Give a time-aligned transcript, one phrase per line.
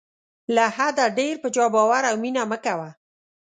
[0.55, 2.89] له حده ډېر په چا باور او مینه مه کوه.